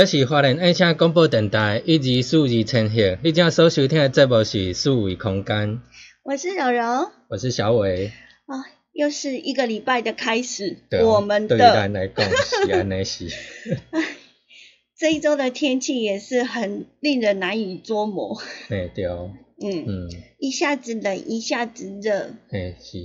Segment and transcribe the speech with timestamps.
[0.00, 5.82] 这是华人爱声广播电台一二四二千赫，你正所收听的节目是四维空间，
[6.22, 7.10] 我是柔柔。
[7.28, 8.10] 我是小伟。
[8.46, 13.28] 啊，又是一个礼拜的开始，对啊我们对于咱的来讲是安尼是，
[14.96, 18.34] 这一周的天气也是很令人难以捉摸。
[18.68, 22.30] 嘿对，嗯，嗯，一下子冷，一下子热。
[22.48, 22.96] 嘿是，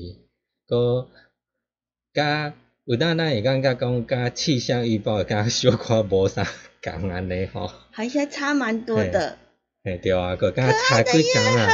[0.65, 1.09] 个
[2.13, 2.53] 甲
[2.85, 6.47] 有当咱会感觉讲甲气象预报甲小可无啥
[6.91, 9.37] 共安尼吼，好像差蛮多的。
[9.83, 11.69] 嘿对啊，个敢差几工啊，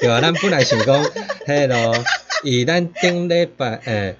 [0.00, 1.04] 对啊，咱本来想讲，
[1.46, 2.04] 迄咯，
[2.44, 4.16] 以咱顶礼拜诶，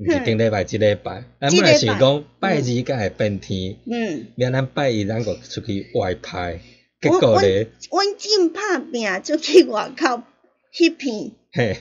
[0.00, 3.76] 毋是顶礼拜，即礼拜，咱本来想讲拜二才会变天。
[3.86, 6.60] 嗯，免咱拜二咱个出去外拍，
[7.00, 10.22] 结果咧，阮真拍拼出去外口
[10.74, 11.76] 翕片，嘿，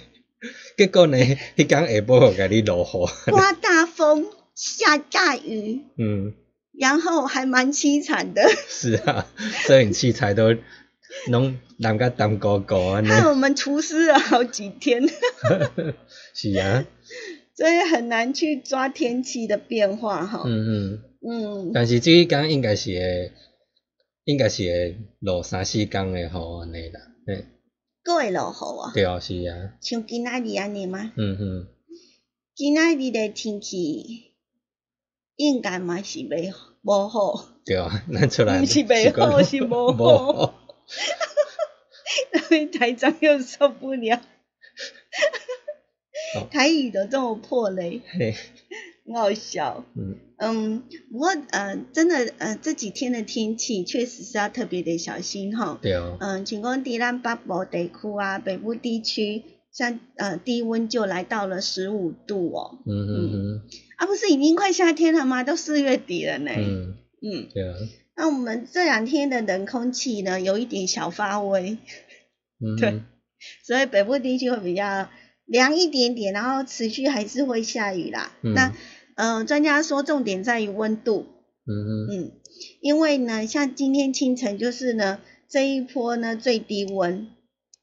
[0.77, 6.33] 结果呢，迄天下晡互甲你落雨，刮大风，下大雨，嗯，
[6.79, 9.28] 然后还蛮凄惨的，是啊，
[9.67, 10.56] 摄影器材都
[11.28, 15.03] 拢染甲淡糊糊安尼，害我们厨师了好几天，
[16.34, 16.85] 是啊，
[17.53, 20.44] 所以很难去抓天气的变化哈。
[20.45, 23.34] 嗯嗯，嗯，但是这一天应该是会，
[24.23, 27.45] 应该是会落三四天的雨安尼啦，嘿，
[28.03, 31.12] 各位落雨啊，对啊，是啊，像今仔日安尼吗？
[31.18, 31.68] 嗯嗯，
[32.56, 34.31] 今仔日的天气
[35.35, 40.28] 应该嘛是袂无好，对啊，咱出来 毋是袂好是无好。
[40.34, 40.53] 好，
[42.34, 44.19] 因为台长又受不了。
[46.51, 48.35] 台语都这么破嘞，嘿，
[49.06, 49.84] 很好笑。
[49.95, 55.78] 嗯，嗯，不过呃，真的呃，这几天的天气确实是要特别的小心哈。
[55.81, 59.44] 对啊，嗯，请讲伫咱北部地区啊，北部地区，
[59.79, 62.80] 像呃低温就来到了十五度哦。
[62.86, 63.31] 嗯嗯。
[63.33, 63.62] 嗯
[63.95, 65.45] 啊，不是已经快夏天了吗？
[65.45, 66.51] 都四月底了呢。
[66.54, 67.75] 嗯，嗯，对啊，
[68.18, 71.77] 那我们这两天的冷空气呢，有一点小发威，
[72.59, 73.01] 嗯， 对。
[73.63, 75.07] 所以北部地区会比较
[75.45, 78.33] 凉一点点，然后持续还是会下雨啦。
[78.42, 78.54] 嗯。
[78.54, 78.74] 那
[79.15, 81.25] 呃，专家说重点在于温度，
[81.65, 82.31] 嗯嗯嗯，
[82.81, 87.27] 因为呢，像今天清晨就是呢这一波呢最低温，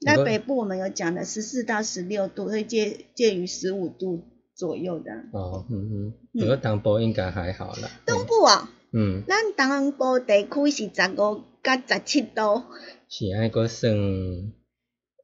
[0.01, 4.23] 那北部我们有讲的十四到十六度，会介介于十五度
[4.55, 5.11] 左右的。
[5.31, 7.89] 哦，嗯嗯，不过东部应该还好啦。
[8.05, 12.63] 东部啊，嗯，咱东部地区是十五到十七度，
[13.09, 13.93] 是安个算，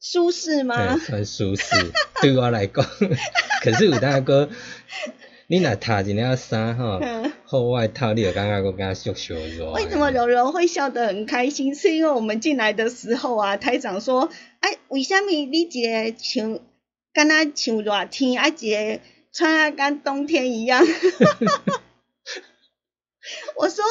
[0.01, 0.99] 舒适吗对，？
[0.99, 1.91] 算舒适。
[2.21, 2.83] 对我来讲，
[3.63, 4.49] 可是有当个，
[5.47, 9.71] 你若套一领衫吼，嗯厚外套，你就感觉佫敢缩小热。
[9.73, 11.75] 为什么柔柔会笑得很开心？
[11.75, 16.59] 是因为我们进来的时候啊，台长说，哎，为什么你一个像，
[17.13, 18.99] 敢若像热天，啊一个
[19.31, 20.83] 穿啊跟冬天一样？
[23.55, 23.85] 我说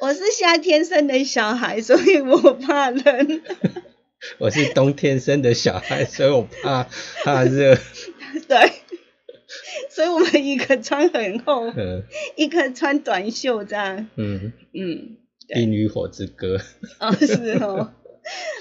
[0.00, 3.42] 我是夏天生的小孩，所以我怕冷。
[4.40, 6.88] 我是冬天生的小孩，所以我怕
[7.22, 7.76] 怕热。
[8.48, 8.72] 对，
[9.94, 12.02] 所以我们一个穿很厚，嗯
[12.36, 14.08] 一个穿短袖这样。
[14.16, 15.16] 嗯，嗯，
[15.48, 16.58] 对冰与火之歌。
[16.98, 17.92] 哦是哦，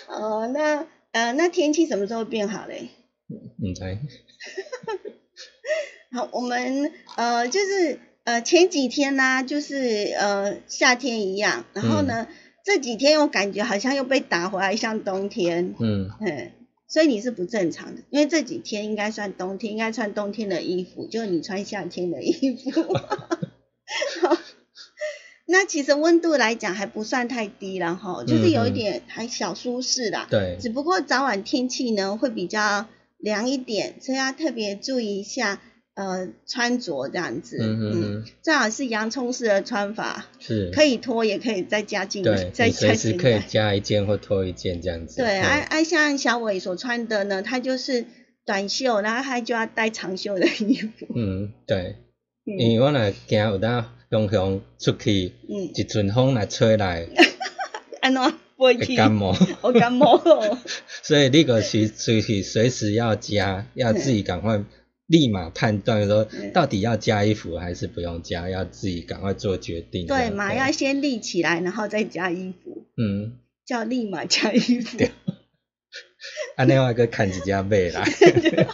[0.10, 2.89] 哦那呃那天气什么时候变好嘞？
[3.30, 3.81] 唔知。
[6.12, 12.28] 好，我们呃就是呃前几天呢、就是呃夏天一样，然后呢、
[12.66, 16.51] 这几天我感觉好像又被打回来，像冬天，嗯嗯，
[16.91, 22.93] 所以你是不正常的，因为这几天应该算冬天，应该穿冬天的衣服，就你穿夏天的衣服。
[24.21, 24.38] 好
[25.47, 30.27] 那其实温度来讲还不算太低了哈，就是有一点还小舒适啦。
[30.29, 35.61] 对，只不过早晚天气呢会比较凉一点，所以要特别注意一下
[35.95, 37.57] 呃穿着这样子。
[37.59, 40.71] 嗯嗯嗯，最好是洋葱式的穿法，是。
[40.71, 43.39] 可以脱也可以再加进对，随加进时可以。
[43.47, 45.17] 加一件或脱一件这样子。
[45.17, 48.05] 对，嗯啊啊，像小伟所穿的呢，他就是
[48.45, 51.07] 短袖，然后他就要带长袖的衣服。
[51.15, 51.95] 嗯，对，
[52.45, 57.07] 嗯因为我若惊有当雄雄出去，嗯，一阵风来吹来，
[58.01, 58.21] 安怎
[58.57, 58.75] 不会？
[58.95, 60.59] 感冒，我感冒了。
[61.01, 64.63] 所以你个是随时随时要加，要自己赶快
[65.11, 70.07] 立马判断说嗯到底要加衣服还是不用加，要自己赶快做决定。
[70.07, 74.97] 对嘛，要先立起来，然后再加衣服，嗯，叫立马加衣服。
[74.97, 75.11] 对
[76.55, 78.05] 安尼我个看一只马来。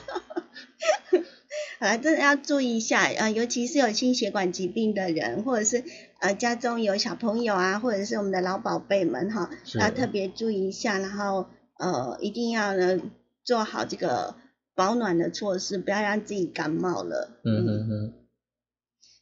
[1.79, 5.83] 好了，真的要注意一下，呃，尤其是有心血管疾病的人，或者是
[6.19, 11.47] 呃家中有小朋友啊，或者是我们的老宝贝们哈，是要特别注意一下，然后
[11.77, 12.99] 呃一定要呢
[13.43, 14.35] 做好这个
[14.77, 17.31] 保暖的措施，不要让自己感冒了。
[17.44, 17.89] 嗯嗯。
[17.89, 18.13] 嗯，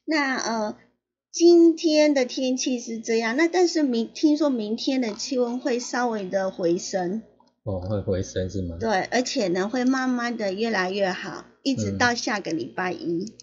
[0.04, 0.78] 那呃
[1.32, 7.24] 今天的天气是这样，那但是明听说明天的气温会稍微的回升，
[7.64, 8.76] 哦，会回升是吗？
[8.80, 13.34] 对，而且呢会慢慢的越来越好，一直嗯到下个礼拜一。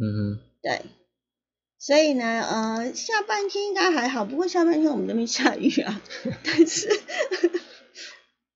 [0.00, 0.82] 嗯，对，
[1.78, 6.00] 所以呢，呃，下半天应该还好，不过下半天我们这边下雨啊，
[6.44, 6.88] 但是，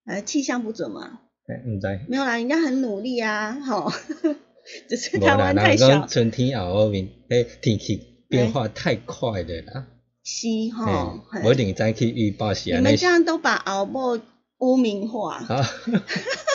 [0.06, 2.00] 呃，气象不准嘛，哎，唔知。
[2.09, 3.91] 没有啦，人家很努力啊，吼，
[4.89, 9.87] 只是台湾太小，春天后后面，迄天气变化太快了啦。
[10.25, 10.47] 是
[10.77, 11.49] 吼嘿，嘿。
[11.49, 12.85] 无一定再去预报是你安尼。
[12.85, 14.21] 们这样都把熬末
[14.59, 15.62] 污名化，啊，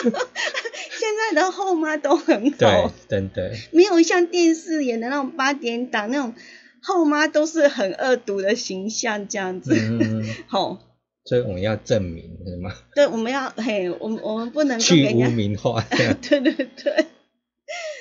[0.00, 6.32] 现在的后妈都很对好，，真的，没有像电视演的那种八点档那种
[6.80, 10.34] 后妈都是很恶毒的形象这样子，嗯，嗯嗯。
[10.48, 10.78] 吼。
[11.28, 12.72] 所以我们要证明是吗？
[12.94, 15.84] 对，我们要嘿，我们我们不能够去给人家污名化，
[16.22, 17.06] 对对对，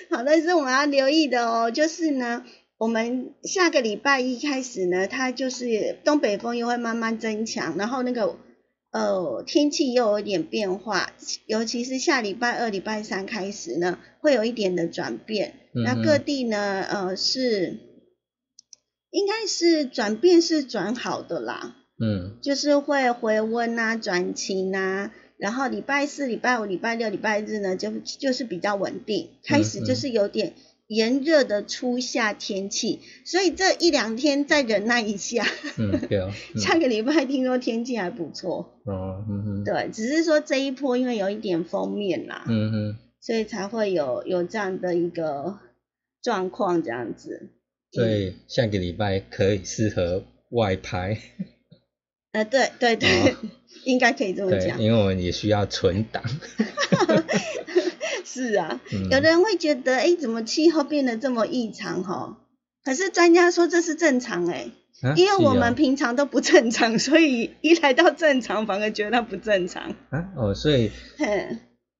[0.10, 2.46] 好，但是我们要留意的哦，就是呢，
[2.78, 8.38] 我们下个礼拜一开始呢，它就是东北风又会慢慢增强，然后那个
[8.92, 11.12] 呃天气又有点变化，
[11.48, 15.54] 尤其是下礼拜二、礼拜三开始呢，会有一点的转变。
[15.74, 17.78] 那各地呢，呃是
[19.12, 22.38] 应该是转变是转好的啦，嗯。
[22.42, 30.54] 就是会回温啊、转晴啊，然后礼拜四、礼拜五、礼拜六、礼拜日呢，就就是比较稳定，开始就是有点
[30.88, 35.46] 炎热的初夏天气，所以这一两天再忍耐一下，
[35.78, 36.62] 嗯，对哦，嗯。
[36.62, 45.60] 下个礼拜听说天气还不错，哦，嗯哼，对，只是说这一波因为有一点封面啦，嗯哼，所以才会有有这样的一个
[46.24, 47.50] 状况这样子。
[47.92, 51.18] 所以下个礼拜可以适合外拍，
[52.38, 53.36] 呃，对对对，哦。
[53.86, 54.82] 应该可以这么对，讲。
[54.82, 56.22] 因为我们也需要存档，
[58.26, 59.04] 是啊，嗯。
[59.06, 62.38] 有的人会觉得，哎，怎么气候变得这么异常哈？
[62.84, 64.68] 可是专家说这是正常哎，
[65.02, 69.96] 啊因为我们平常都不正常，所以一来到正常反而觉得它不正常。
[70.10, 71.58] 啊哦，所以嘿，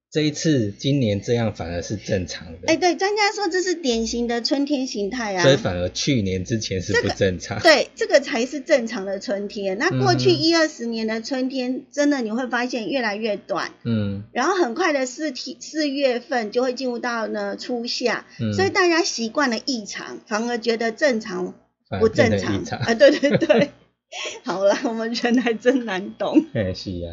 [0.10, 5.44] 这一次今年这样反而是正常的，哎，对，专家说这是典型的春天形态啊。
[5.44, 9.78] 所以反而去年之前是不正常，对，这个才是正常的春天。
[9.78, 14.24] 那过去一二十年的春天，真的你会发现越来越短，嗯。
[14.32, 21.54] 然后很快的四天四月份就会进入到呢初夏，嗯，所以大家习惯了异常，反而觉得正常
[22.00, 22.94] 不正常啊！
[22.94, 23.72] 对对对，
[24.46, 27.12] 好了，我们人还真难懂，哎是啊，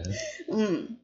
[0.53, 0.97] 嗯，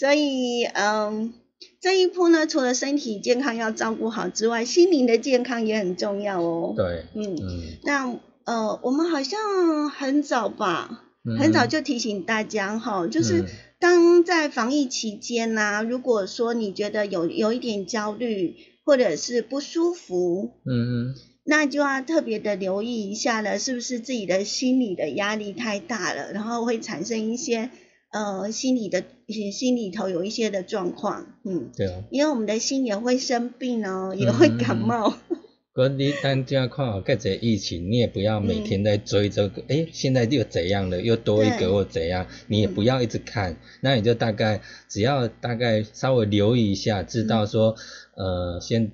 [0.00, 1.34] 所以嗯，
[1.82, 11.36] 这一波呢，除了身体健康要照顾好之外，心灵的健康也很重要哦。，对，嗯，嗯，那呃，我们好像很早吧，嗯。
[11.38, 13.46] 很早就提醒大家哈，就是嗯。
[13.78, 21.14] 当在防疫期间呐、如果说你觉得有有一点焦虑或者是不舒服，嗯
[21.44, 27.68] 那就要特别的留意一下了，是不是自己的心理的压力太大了，然后会产生一些
[28.10, 29.04] 呃心理的
[29.52, 32.02] 心里头有一些的状况，嗯，对啊。
[32.10, 35.14] 因为我们的心也会生病哦，也会感冒。
[35.72, 47.76] 可你单这样看好盖这疫情，你也不要每天在追这个，哎，现在又怎样了，又多一个或怎样，你也不要一直看，那你就大概只要大概稍微留意一下，知道说，
[48.16, 48.92] 呃，先。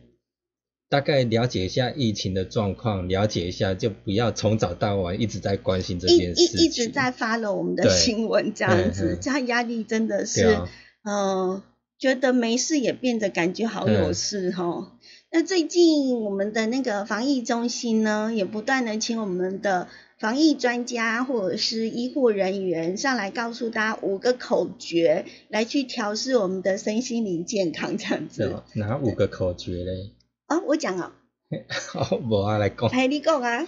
[0.88, 10.60] 大概了解一下疫情的状况，了解一下就不要从早到晚一直在关心这件事情，一一直在发了我们的新闻这样子，这样压力真的是，
[11.02, 11.60] 嗯，
[11.98, 14.92] 觉得没事也变得感觉好有事哈。
[15.32, 19.88] 那最近我们的那个防疫中心呢，也不断的请我们的
[20.18, 28.62] 防疫专家或者是医护人员上来告诉大家五个口诀，来去调试我们的身心灵健康这样子。
[28.74, 30.12] 哪五个口诀嘞？
[30.48, 31.12] 哦，我讲哦。
[31.68, 32.88] 好，无啊来讲。
[32.90, 33.66] 哎，你讲啊。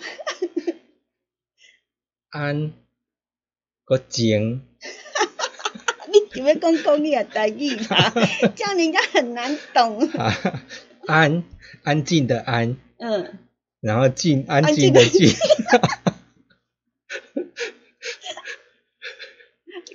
[2.31, 2.73] 安，
[3.85, 4.63] 个静。
[6.11, 8.11] 你怎么讲讲你啊台语嘛？
[8.57, 10.09] 这样人家很难懂。
[11.07, 11.45] 安，
[11.83, 12.77] 安静的安。
[12.99, 13.39] 嗯。
[13.81, 15.33] 然后静，安静的静。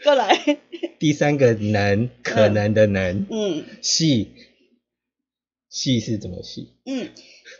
[0.04, 0.60] 过来。
[1.00, 3.26] 第三个能，可能的能。
[3.30, 3.66] 嗯。
[3.82, 4.34] 系。
[5.74, 6.70] 系是怎么系？
[6.86, 7.10] 嗯，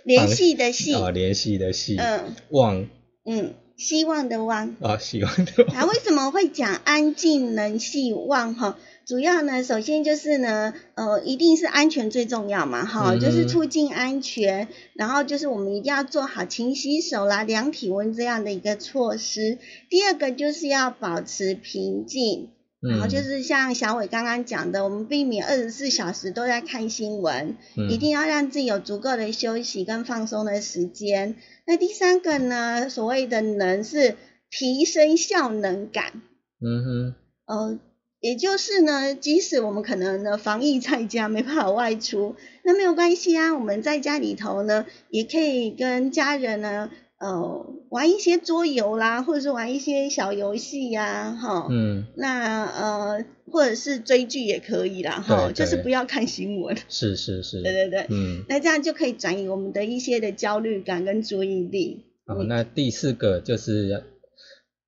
[0.04, 0.94] 联系的系。
[0.94, 1.98] 啊，联系的系。
[1.98, 2.36] 嗯。
[2.50, 2.88] 望。
[3.26, 4.76] 嗯，希望的望。
[4.82, 5.76] 啊，希望的望。
[5.76, 8.78] 啊，为什么会讲安静能系望哈？
[9.08, 14.68] 主要呢，首先就是呢，呃，一定是安全最重要嘛，哈，就是促进安全。
[14.94, 19.58] 然后就是我们一定要做好勤洗手啦、量体温这样的一个措施。
[19.90, 22.50] 第二个就是要保持平静。
[22.90, 27.56] 然后就是像小伟刚刚讲的，我们避免二十四小时都在看新闻，
[27.90, 31.36] 一定要让自己有足够的休息跟放松的时间。
[31.66, 34.16] 那第三个呢，所谓的能是
[34.50, 36.22] 提升效能感。
[36.62, 37.16] 嗯哼。
[37.46, 37.80] 呃，
[38.20, 46.90] 也就是呢，即使我们可能呢防疫在家没办法外出，那没有关系啊，我们在家里头呢也可以跟家人呢。
[47.24, 56.76] 呃，玩一些桌游啦，或者是玩一些小游戏呀，哈，嗯，那呃，或者是追剧也可以啦，哈，就是不要看新闻。
[56.90, 57.62] 是是是。
[57.62, 62.04] 对对对，嗯，那这样就可以转移我们的一些的焦虑感跟注意力。
[62.26, 64.04] 好，那第四个就是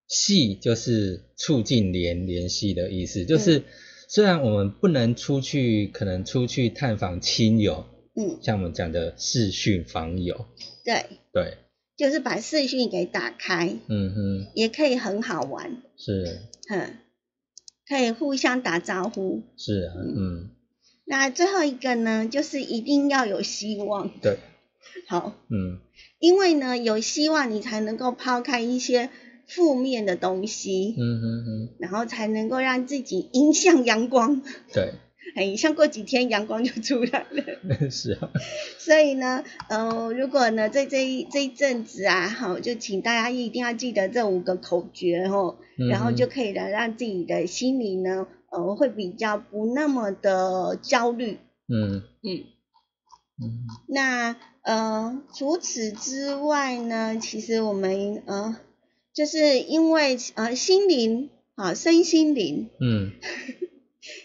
[0.06, 3.64] 系，就是促进联联系的意思，就是
[4.10, 10.48] 虽然我们不能出去，可能出去探访亲友，嗯，像我们讲的视讯访友，
[10.84, 11.60] 对对。
[11.98, 16.90] 就是把视讯给打开，嗯哼，也可以很好玩，是，哼，
[17.88, 20.50] 可以互相打招呼，是啊，嗯，
[21.06, 24.38] 那最后一个呢，就是一定要有希望，对，
[25.08, 25.80] 好，嗯，
[26.20, 29.10] 因为呢，有希望你才能够抛开一些
[29.48, 34.42] 负面的东西，嗯哼哼，然后才能够让自己迎向阳光，
[34.74, 34.94] 对。
[35.36, 37.44] 哎，像过几天阳光就出来了。
[37.92, 38.32] 是啊。
[38.80, 45.58] 所以呢，呃，如果呢在这一这一阵子啊，好，就请大家一定要记得这五个口诀哦，
[45.92, 51.40] 然后就可以了，让自己的心里呢，呃，会比较不那么的焦虑。
[51.68, 52.46] 嗯嗯
[53.42, 53.68] 嗯。
[53.90, 58.56] 那呃，除此之外呢，其实我们呃，
[59.14, 62.70] 就是因为呃心灵啊，身心灵。
[62.80, 63.12] 嗯。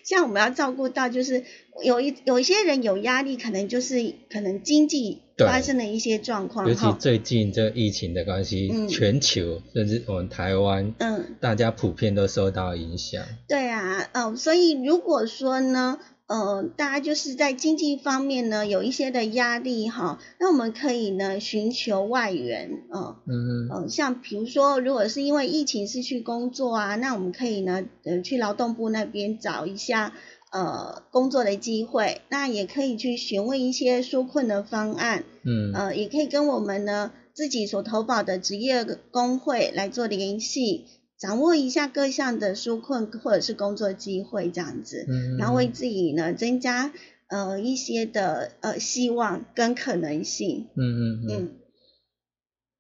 [0.04, 1.44] 像我们要照顾到，就是
[1.84, 13.22] 有一有一些人有压力，可能就是可能经济发生了一些状况，尤其最近这疫情的关系，全球甚至我们台湾，嗯，大家普遍都受到影响。
[13.48, 15.98] 对啊，哦，所以如果说呢。
[16.30, 30.12] 呃，大家就是在经济方面呢有一些的压力哈，那我们可以呢寻求外援，嗯嗯，呃，像比如说，如果是因为疫情失去工作啊，那我们可以呢，呃，去劳动部那边找一下
[30.52, 40.84] 呃工作的机会，那也可以去询问一些纾困的方案，嗯，呃，也可以跟我们呢自己所投保的职业工会来做联系。
[41.20, 45.06] 掌握一下各项的纾困或者是工作机会这样子，
[45.38, 46.94] 然后为自己呢增加
[47.28, 50.68] 呃一些的呃希望跟可能性。
[50.74, 51.56] 嗯嗯嗯。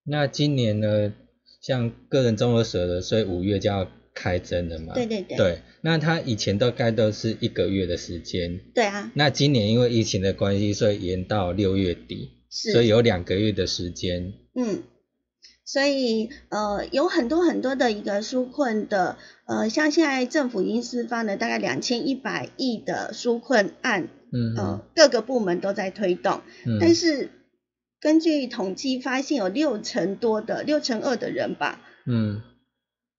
[0.04, 1.12] 那今年呢，
[1.60, 4.94] 像个人综合所得税五月就要开征了嘛？
[4.94, 5.36] 对对对。
[5.36, 8.58] 对，那他以前大概都是一个月的时间。
[8.74, 9.12] 对啊。
[9.14, 14.32] 那今年因为疫情的关系，所以延到六月底，所以有两个月的时间。
[14.54, 14.82] 嗯。
[15.72, 27.30] 所以，呃，有很多很多的一个纾困的，呃，像现在政府已经释放了大概两千一百亿的纾困案，嗯，呃，各个部门都在推动，嗯，但是
[28.00, 32.42] 根据统计发现，有六成多的六成二的人吧，嗯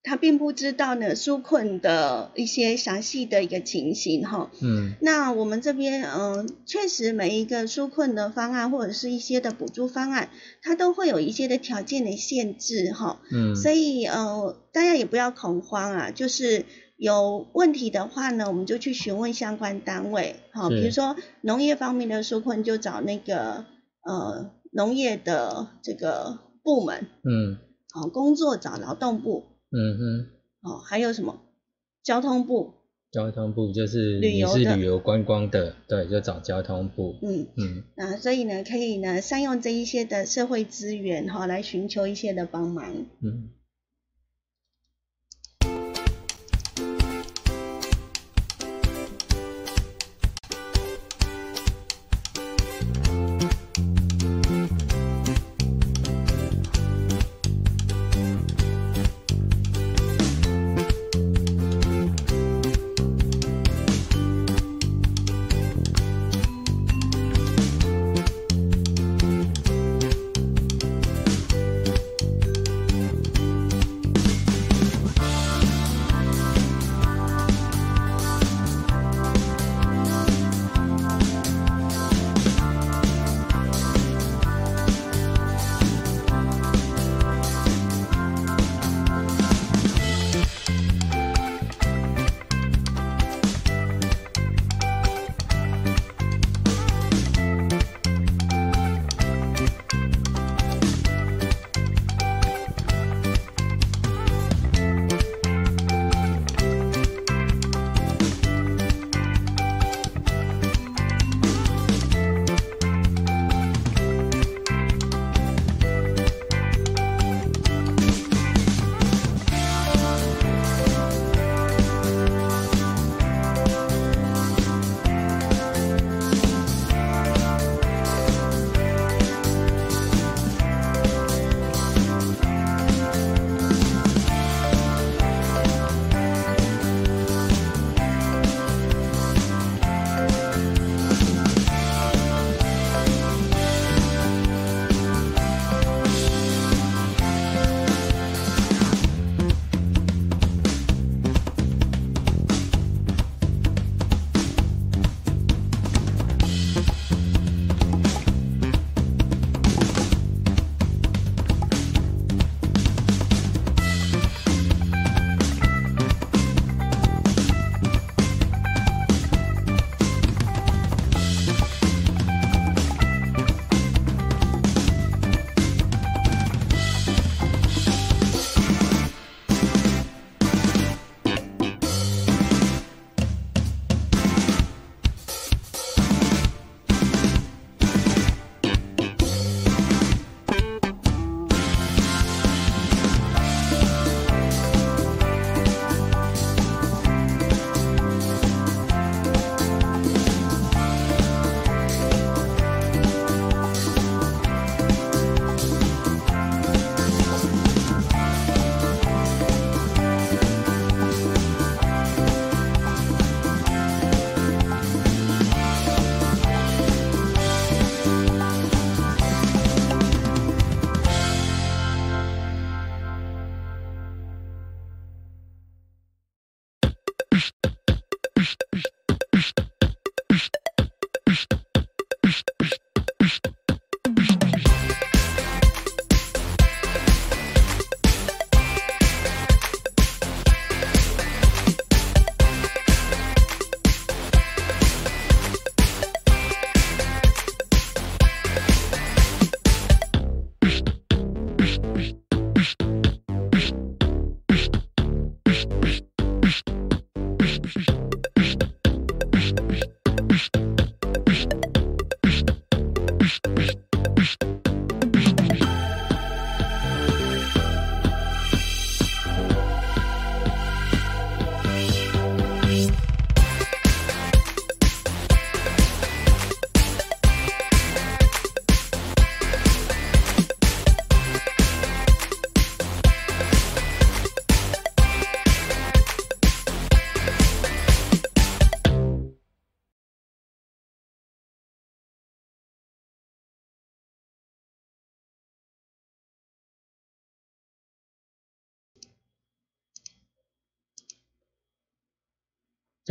[0.03, 4.49] 他并不知道呢纾困的一些详细的一个情形哈。
[4.61, 4.93] 嗯。
[5.01, 10.29] 那我们这边，嗯、确实每一个纾困的方案或者是一些的补助方案，
[10.61, 13.19] 它都会有一些的条件的限制哈。
[13.31, 16.65] 嗯，所以呃，大家也不要恐慌啊，就是
[16.97, 23.65] 有问题的话呢，我们就去询问相关单位，好、是比如说农业方面的纾困，就找那个
[24.03, 27.57] 呃农业的这个部门，嗯。
[27.93, 31.41] 好、工作找劳动部，嗯哼，哦，还有什么
[32.03, 32.73] 交通部，
[33.11, 37.15] 交通部就是你旅游是旅游观光的，对，就找交通部。
[37.21, 37.47] 嗯。
[37.57, 43.05] 嗯那所以呢，可以呢善用这一些的社会资源哈、来寻求一些的帮忙。
[43.21, 43.49] 嗯。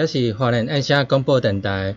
[0.00, 1.94] 这是华人按下广播电台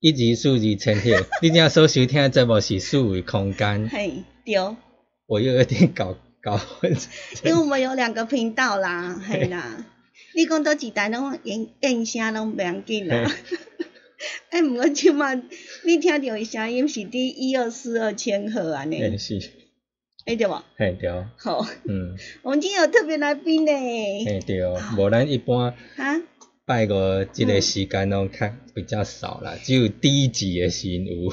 [0.00, 3.88] 一级数字千赫， 你今所收听的节目是数维空间。
[3.88, 4.76] 嘿，对，
[5.26, 6.90] 我又有点搞搞混。
[7.44, 9.86] 因为我们有两个频道啦，嘿啦。
[10.34, 13.32] 你讲倒一台拢音音声拢袂要紧啦。
[14.50, 15.48] 哎，毋过即满
[15.84, 19.16] 你听到的声音是伫一二四二千赫安尼。
[19.18, 19.38] 是。
[20.28, 20.62] 哎对无？
[20.76, 21.10] 嘿对。
[21.38, 21.66] 好。
[21.86, 22.14] 嗯。
[22.42, 23.72] 我们今天有特别来宾呢。
[23.72, 24.60] 嘿对，
[24.98, 25.74] 无咱一般。
[25.96, 26.20] 啊。
[26.66, 31.32] 拜个即个时间拢较比较少啦，只有第一集的时有。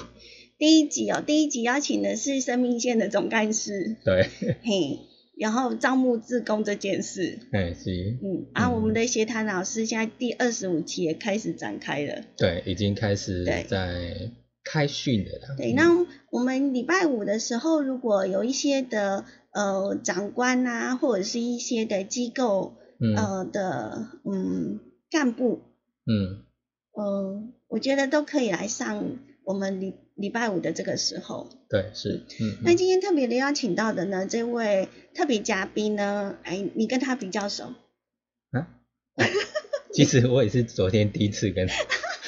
[0.57, 3.97] 第一集哦，第一集邀请的是生命线的总干事。
[4.05, 4.29] 对。
[4.63, 4.99] 嘿。
[5.37, 14.31] 然后招募自工这件事，哎是，嗯啊，我们的协谈老师现在第二十五期也开始展开了，对，已经开始在
[14.65, 15.55] 开训的啦。
[15.57, 22.75] 对，那我们礼拜五的时候，如果有一些的呃长官啊，或者是一些的机构
[23.15, 25.61] 呃的嗯干部，
[26.05, 26.43] 嗯，
[26.91, 29.93] 呃，我觉得都可以来上我们礼。
[30.15, 32.59] 礼拜五的这个时候，对，是，嗯。
[32.63, 37.73] 那今天特别的邀请到的呢，这位特别嘉宾呢，哎，你跟他比较熟？
[38.51, 38.65] 啊？
[39.91, 41.67] 其实我也是昨天第一次跟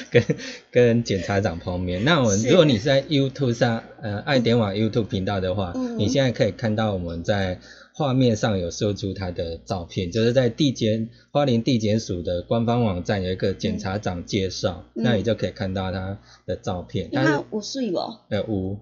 [0.11, 0.23] 跟
[0.71, 2.03] 跟检察长碰面。
[2.03, 7.59] 那我如果你是在 YouTube 上，呃，爱点网 YouTube 频道的话，你现在可以看到我们在。
[7.99, 17.09] 画面上有秀出他的照片，就是在地检花莲地检署的官方网站有一个检察长介绍，那你就可以看到他的照片。
[17.09, 18.19] 他五岁哦。
[18.29, 18.77] 呃五。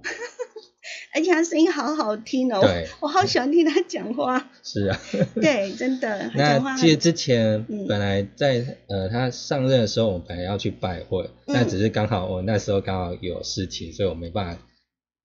[1.14, 2.60] 而且他声音好好听哦。
[2.62, 2.88] 对。
[3.00, 4.50] 我好喜欢听他讲话。
[4.64, 5.00] 是啊。
[5.36, 6.32] 对，真的。
[6.36, 14.62] 那其实之前本来在呃他上任的时候，我们本来要去拜会，那只是刚好我那时候刚好有事情，所以我没办法。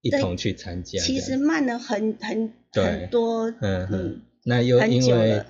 [0.03, 5.43] 一同去参加，其实慢了很很很多，嗯嗯，那又因为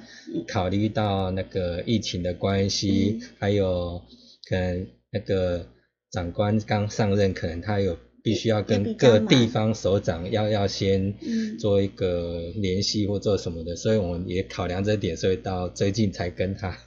[0.49, 4.03] 考虑到那个疫情的关系，还有
[4.49, 5.69] 可能那个
[6.11, 7.97] 长官刚上任，可能他有
[8.31, 11.15] 必须要跟各地方首长要要先
[11.59, 16.79] 做一个联系或做什么的，所以我们也考量这点，所以到最近才跟他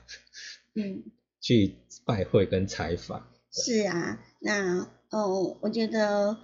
[0.76, 1.04] 嗯
[1.42, 1.76] 去
[2.06, 3.28] 拜会跟采访。
[3.52, 6.38] 是啊，那哦，我觉得。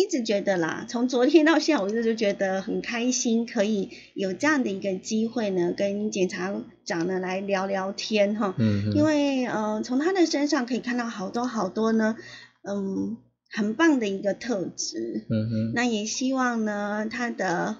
[0.00, 6.54] 一直觉得啦，从昨天到现在，我就就觉得很开心，可以有这样的一个机会呢，跟检察
[6.84, 8.54] 长呢来聊聊天哈。
[8.58, 8.92] 嗯。
[8.94, 12.14] 因为呃，从他的身上可以看到好多好多呢，
[12.62, 13.16] 嗯，
[13.50, 15.26] 很棒的一个特质。
[15.30, 15.72] 嗯哼。
[15.74, 17.76] 那也希望呢，他的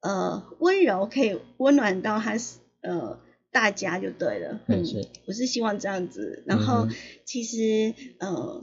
[0.00, 2.36] 呃温柔可以温暖到他
[2.82, 4.60] 呃大家就对了。
[4.68, 4.84] 嗯。
[4.84, 5.06] 是。
[5.26, 6.88] 我是希望这样子，然后
[7.24, 8.60] 其实呃。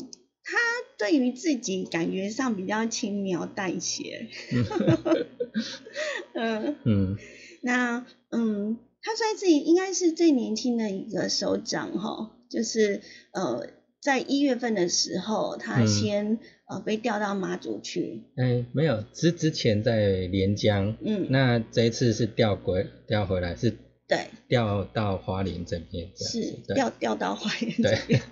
[0.50, 0.56] 他
[0.98, 4.30] 对于自己感觉上比较轻描淡写，
[6.34, 7.17] 嗯嗯，
[7.62, 13.02] 那嗯，他算是应该是最年轻的一个首长哈，就是
[13.34, 13.67] 呃，
[14.08, 16.39] 在一月份的时候，他先
[16.70, 18.24] 呃被调到马祖去。
[18.38, 23.76] 哎，没有，之之前在连江，嗯，那这一次是调回调回来是，
[24.08, 28.22] 对，调到花莲这边，是调调到花莲这边。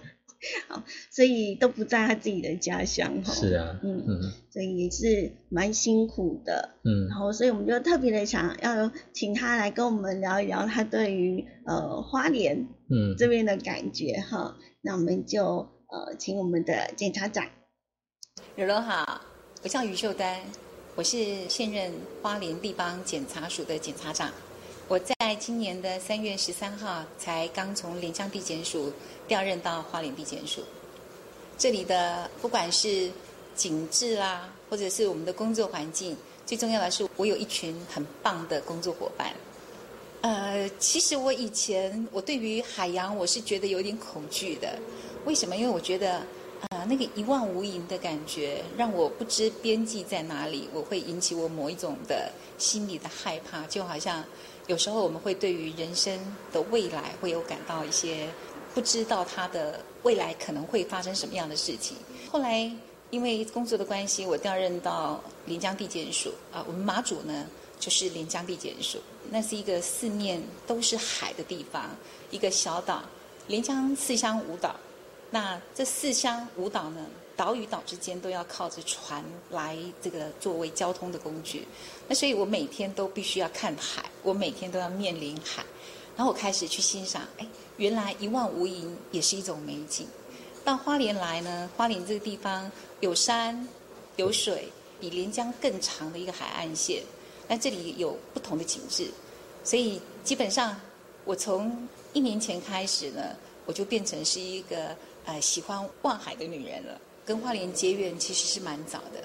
[0.69, 3.33] 好，所以都不在他自己的家乡哈。
[3.33, 6.69] 是啊，嗯嗯，所以也是蛮辛苦的。
[6.85, 14.55] 嗯，然后所以我们就特别的想要请他来跟我们聊一聊他对于呃花莲嗯这边的感觉哈。
[14.85, 17.43] 那我们就呃请我们的检察长。
[18.55, 19.19] 柔柔好，
[19.63, 20.39] 我叫于秀丹，
[20.93, 24.31] 我是现任花莲地方检察署的检察长。
[24.87, 28.93] 我在今年的三月十三号才刚从连江地检署
[29.27, 30.61] 调任到花莲地检署。
[31.57, 33.11] 这里的不管是
[33.55, 39.33] 景致啦，或者是我们的工作环境，最重要的是我有一群很棒的工作伙伴。
[40.25, 44.75] 呃，其实我以前我对于海洋我是觉得有点恐惧的。
[45.23, 45.55] 为什么？
[45.55, 46.15] 因为我觉得
[46.69, 54.23] 啊，那个一望无垠的感觉，让我不知边际在哪里，我会引起我某一种的心理的害怕，就好像。
[54.65, 56.19] 有时候我们会对于人生
[56.51, 58.27] 的未来会有感到一些
[58.73, 61.95] 不知道他的未来可能会发生什么样的事情。
[62.31, 62.67] 后来
[63.11, 67.45] 因为工作的关系，我调任到临江地检署啊，我们马祖呢
[67.79, 68.97] 就是临江地检署，
[69.29, 71.89] 那是一个四面都是海的地方，
[72.31, 73.01] 一个小岛，
[73.47, 74.75] 连江四乡五岛。
[75.31, 77.05] 那这四乡五岛呢？
[77.38, 81.67] 岛与岛之间都要靠着船来这个作为交通的工具，
[82.07, 85.61] 那所以我每天都必须要看海，我每天都要面临海，
[86.15, 90.07] 然后我开始去欣赏，哎，原来一望无垠也是一种美景。
[90.63, 93.67] 到花莲来呢，花莲这个地方有山
[94.15, 94.69] 有水，
[95.01, 97.03] 比连江更长的一个海岸线，
[97.47, 99.10] 那这里有不同的景致，
[99.63, 100.79] 所以基本上
[101.23, 103.36] 我从一年前开始呢。
[103.67, 107.01] 我就变成是一个呃喜欢望海的女人了。
[107.25, 109.23] 跟花莲结缘其实是蛮早的。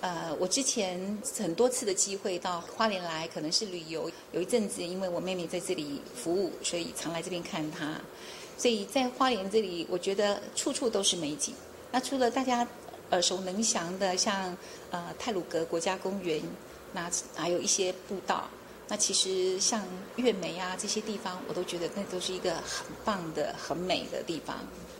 [0.00, 4.08] 呃，我之前很多次的机会到花莲来，可能是旅游。
[4.30, 8.00] 有一阵子，因为我妹妹在这里服务，所以常来这边看她。
[8.56, 11.52] 所以在花莲这里，我觉得处处都是美景。
[11.90, 12.64] 那除了大家
[13.10, 14.56] 耳熟能详的，像
[14.92, 16.40] 呃泰鲁阁国家公园，
[16.92, 18.48] 那还有一些步道。
[18.88, 19.84] 那其实像
[20.16, 24.56] 月梅啊这些地方，我都觉得那都是一个很棒的、很美的地方。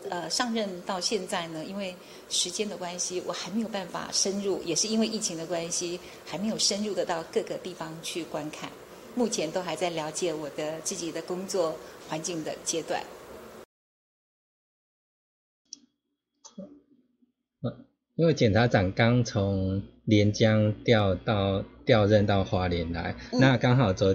[0.09, 1.94] 呃，上任到现在呢，因为
[2.29, 8.70] 时间的关系，我还没有办法深入，也是因为疫情的关系，还没有深入的到各个地方去观看。
[9.16, 11.76] 目前都还在了解我的自己的工作
[12.09, 13.03] 环境的阶段。
[18.20, 24.14] 因为检察长刚从连江调到调任到花莲来，那刚好昨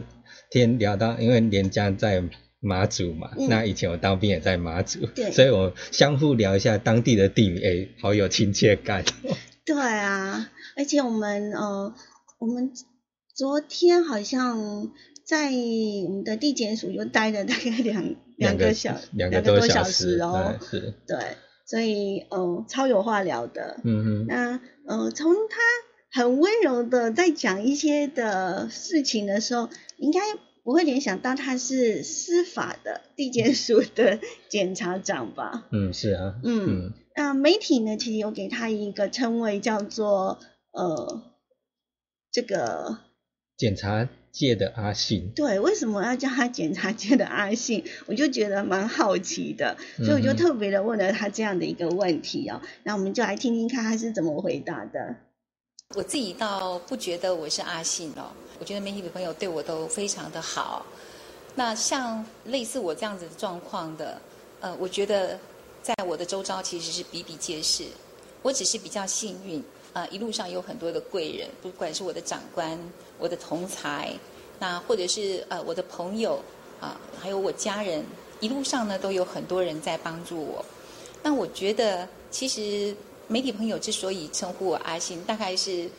[0.51, 2.23] 天聊到，因为连江在。
[2.61, 9.05] 马祖嘛，那以前我当兵也在马祖，所以我相互聊一下当地的地名，哎，好有亲切感。
[9.63, 11.93] 对啊，而且我们呃，
[12.39, 12.71] 我们
[13.35, 14.89] 昨天好像
[15.27, 15.51] 在
[16.07, 21.17] 我们的地检署就待了大概两两个小两个多小时哦，是，对，
[21.65, 23.79] 所以嗯，超有话聊的。
[23.83, 30.19] 嗯哼，那呃，从他很温柔的在讲一些的事情的时候，应该。
[30.65, 34.17] 不会联想到他是司法的地检署的
[34.49, 35.67] 检察长吧？
[35.71, 36.41] 嗯，是啊。
[36.43, 40.39] 嗯，那媒体呢，其实有给他一个称谓，叫做
[40.71, 41.21] 呃，
[42.31, 42.97] 这个
[43.55, 45.31] 检察界的阿信。
[45.33, 47.81] 对，为什么要叫他检察界的阿信？
[48.05, 52.61] 我就觉得蛮好奇的，所以我就特别的问了他这样的一个问题哦。
[52.83, 55.15] 那我们就来听听看他是怎么回答的。
[55.95, 58.33] 我自己倒不觉得我是阿信哦。
[58.59, 60.85] 我觉得媒体的朋友对我都非常的好。
[61.55, 64.19] 那像类似我这样子的状况的，
[64.59, 65.39] 呃，我觉得
[65.81, 67.85] 在我的周遭其实是比比皆是。
[68.41, 69.63] 我只是比较幸运，
[69.95, 72.77] 啊，一路上有很多的贵人，不管是我的长官、
[73.17, 74.13] 我的同才，
[74.59, 76.37] 那或者是呃我的朋友
[76.81, 78.03] 啊，还有我家人，
[78.41, 80.65] 一路上呢都有很多人在帮助我。
[81.23, 82.93] 那我觉得，其实
[83.29, 85.89] 媒体朋友之所以称呼我阿信，大概是。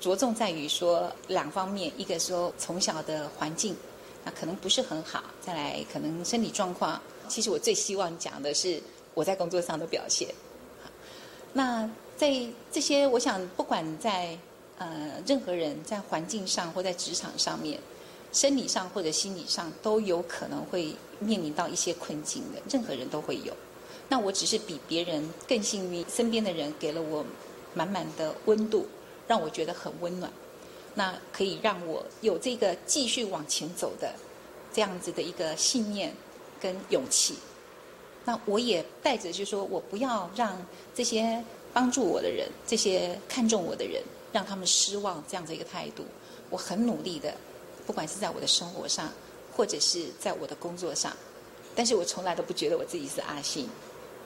[0.00, 3.74] 着重在于说两方面，一个说从小的环境，
[4.22, 7.00] 那可能不是很好；再来可能身体状况。
[7.26, 8.82] 其实我最希望讲的是
[9.14, 10.28] 我在工作上的表现。
[11.54, 14.36] 那在这些，我想不管在
[14.78, 17.78] 呃任何人在环境上或在职场上面，
[18.32, 23.52] 生理上或者心理上都有可能会面临到一些困境的，任何人都会有。
[24.08, 27.24] 那我只是比别人更幸运，身边的人给了我
[27.74, 28.86] 满满的温度。
[29.26, 30.30] 让我觉得很温暖，
[30.94, 34.12] 那可以让我有这个继续往前走的
[34.70, 36.14] 这样子的一个信念
[36.60, 37.36] 跟勇气。
[38.26, 40.62] 那我也带着，就是说我不要让
[40.94, 41.42] 这些
[41.74, 46.02] 帮助我的人、这些看重我的人，让他们失望这样的一个态度。
[46.48, 47.34] 我很努力的，
[47.84, 49.12] 不管是在我的生活上，
[49.54, 51.12] 或者是在我的工作上，
[51.74, 53.68] 但是我从来都不觉得我自己是阿信，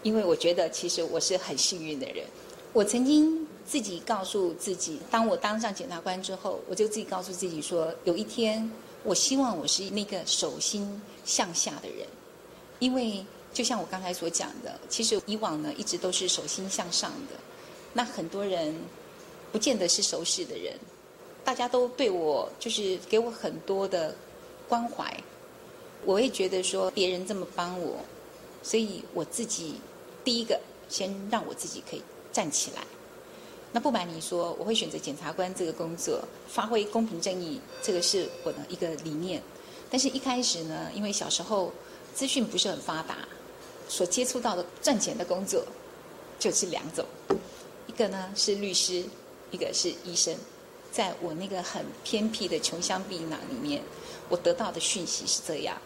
[0.05, 2.25] 因为我觉得其实我是很幸运的人。
[2.73, 3.45] 我曾经。
[3.69, 8.73] 自己告诉自己，当我当上检察官之后，我就自己告诉自己说，有一天，
[9.05, 12.07] 我希望我是那个手心向下的人，
[12.79, 13.23] 因为
[13.59, 17.35] 就像我刚才所讲的，其实以往呢一直都是手心向上的，
[17.93, 18.73] 那很多人
[19.51, 20.79] 不见得是熟识的人，
[21.45, 24.15] 大家都对我就是给我很多的
[24.69, 25.13] 关怀，
[26.05, 27.97] 我也觉得说别人这么帮我，
[28.63, 29.81] 所以我自己
[30.23, 32.83] 第一个先让我自己可以站起来。
[33.73, 39.43] 那不瞒你说，我会选择检察官这个工作，发挥公平正义，这个是我的一个理念。
[39.91, 41.73] 但是，一开始呢，因为小时候
[42.15, 43.27] 资讯不是很发达，
[43.89, 45.65] 所接触到的赚钱的工作
[46.39, 47.05] 就是两种，
[47.87, 49.05] 一个呢是律师，
[49.51, 50.37] 一个是医生。
[50.93, 53.83] 在我那个很偏僻的穷乡僻壤里面，
[54.29, 55.77] 我得到的讯息是这样。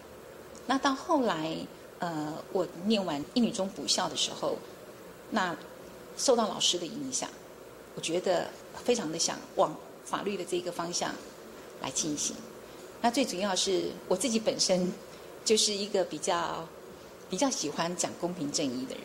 [0.66, 1.56] 那到后来，
[1.98, 4.56] 呃，我念完一女中补校的时候，
[5.30, 5.56] 那
[6.16, 7.28] 受到老师的影响。
[7.94, 8.48] 我觉得
[8.84, 11.14] 非常的想往法律的这个方向
[11.82, 12.34] 来进行。
[13.02, 14.90] 那最主要是我自己本身
[15.44, 16.66] 就是一个比较
[17.32, 19.04] 比较喜欢讲公平正义的人，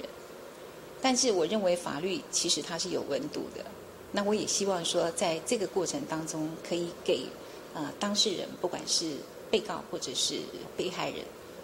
[1.01, 3.63] 但是我认为法律其实它是有温度的。
[4.11, 7.25] 那我也希望说，在这个过程当中，可以给
[7.73, 9.13] 呃当事人，不管是
[9.49, 10.39] 被告或者是
[10.75, 11.19] 被害人，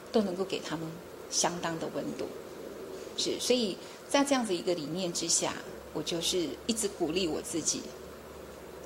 [0.10, 0.89] 都能够给他们
[1.30, 2.26] 相当的温度。
[3.17, 3.76] 是，所以
[4.08, 5.54] 在这样子一个理念之下。
[5.95, 7.80] 我就是一直鼓励我自己，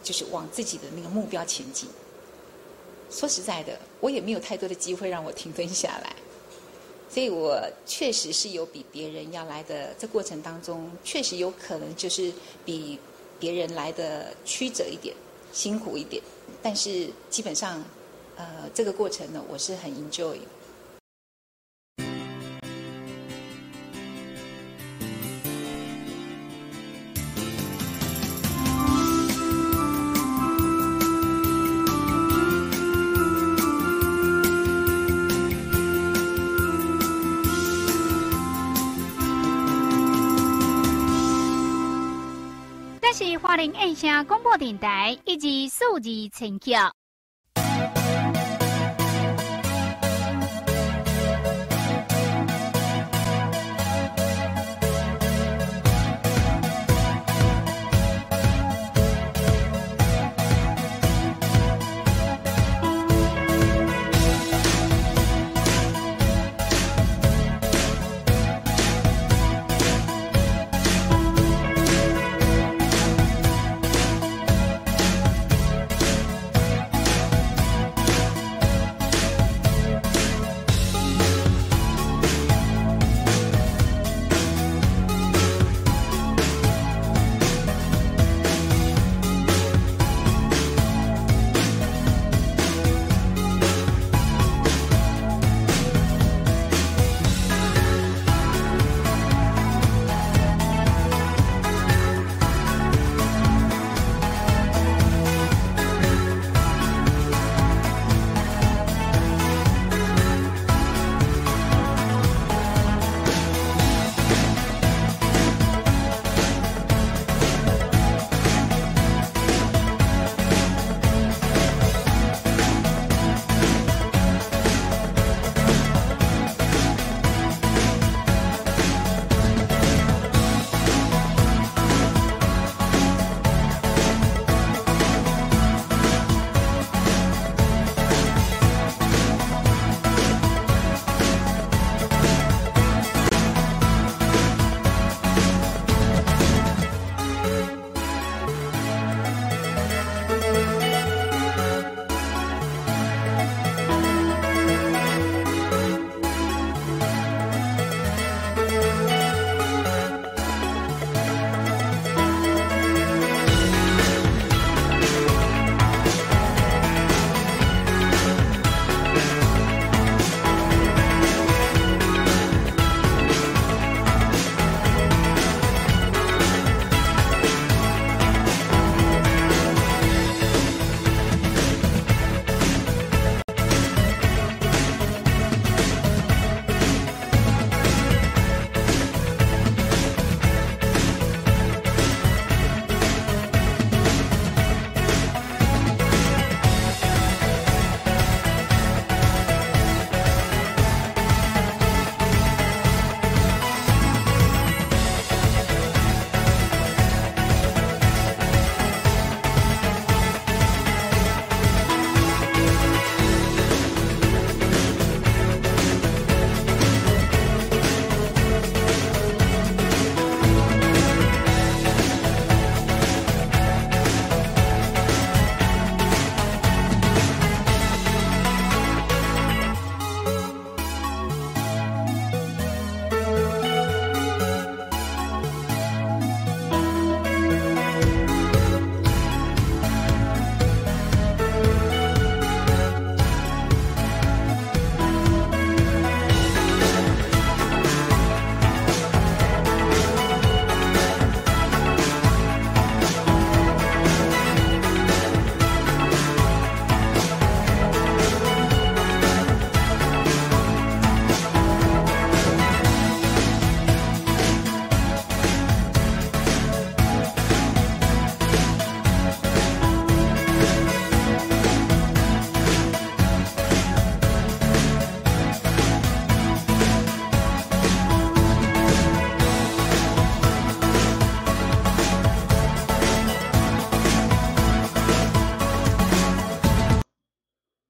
[0.03, 1.87] 就是往自己的那个目标前进。
[3.09, 6.13] 说实在的，我也没有太多的机会让我停顿下来。
[7.09, 12.31] 所以我确实是有比别人要来的，这过程当中确实有可能就是
[12.65, 12.99] 比
[13.39, 15.15] 别人来的曲折一点、
[15.51, 16.21] 辛苦一点，
[16.61, 17.83] 但是基本上，
[18.35, 20.37] 呃，这个过程呢，我是很 enjoy。
[43.57, 46.93] 花莲印象广播电台以及数字陈桥。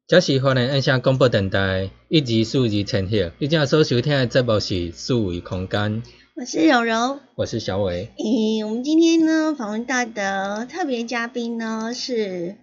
[0.08, 3.34] 这是华人印象广播电台一级数字呈现。
[3.40, 6.02] 你正所收听的节目是数位空间。
[6.34, 8.10] 我是柔柔，我是小伟。
[8.18, 12.56] 诶，我们今天呢访问到的特别嘉宾呢是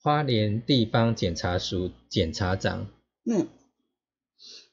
[0.00, 2.86] 花莲地方检察署检察长。
[3.28, 3.48] 嗯，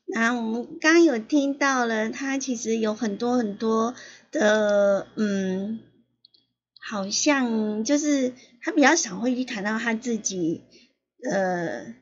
[0.05, 3.95] 那我们刚刚有听到了，他其实有很多很多
[4.31, 5.79] 的，嗯，
[6.79, 10.61] 好像就是他比较少会去谈到他自己，
[11.23, 11.95] 呃，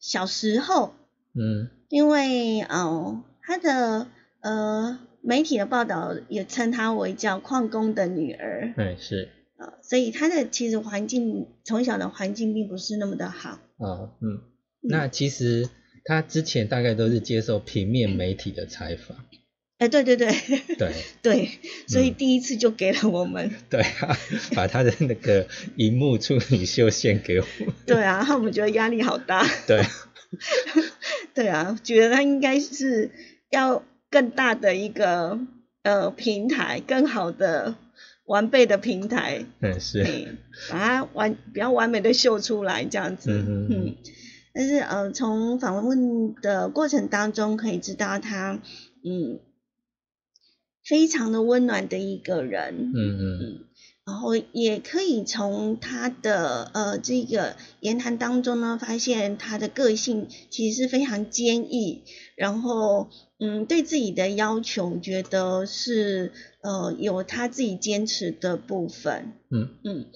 [0.00, 0.94] 小时候，
[1.34, 1.70] 嗯。
[1.88, 4.08] 因为哦，他的
[4.40, 9.30] 呃媒体的报道也称他为叫矿工的女儿，哎是。
[9.56, 14.42] 呃，所以他的其实环境从小的环境并不是那么的好，哦嗯，
[14.82, 15.68] 那其实
[16.04, 19.16] 他之前大概都是接受平面媒体的采访，
[19.78, 20.28] 哎，对对对
[20.76, 20.92] 对。
[21.22, 21.48] 对，
[21.86, 22.14] 所以嗯。
[22.14, 24.16] 第一次就给了我们，对啊，
[24.54, 29.82] 把他的那个荧幕处女秀献给我们，对啊， 我们觉得压力好大，对，
[31.34, 33.10] 对啊，觉得他应该是
[33.50, 35.38] 要更大的一个
[35.82, 37.76] 呃平台，更好的
[38.26, 40.28] 完备的平台，嗯是，对，
[40.70, 43.96] 把它完比较完美的秀出来这样子，嗯嗯，
[44.52, 48.58] 但是呃，从访问的过程当中可以知道他
[49.04, 49.38] 嗯
[50.88, 53.18] 非常的温暖的一个人，嗯。
[53.20, 53.64] 嗯
[54.08, 66.32] 然后也可以从他的呃这个言谈当中呢，发现他的个性其实是非常坚毅，然后嗯对自己的要求觉得是
[66.62, 69.68] 呃有他自己坚持的部分，嗯。
[69.84, 70.06] 嗯，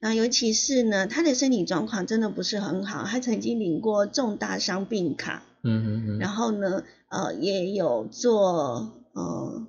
[0.00, 9.66] 那尤其是呢他的身体状况真的不是很好，他曾经领过重大伤病卡，嗯嗯嗯，然后呢呃也有做呃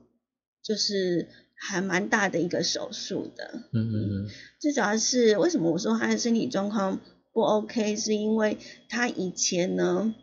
[0.64, 3.94] 就是还蛮大的一个手术的，嗯嗯
[4.26, 4.30] 嗯。
[4.60, 7.00] 最主要是为什么我说他的身体状况
[7.32, 8.58] 不 OK，是因为
[8.90, 10.16] 他以前呢，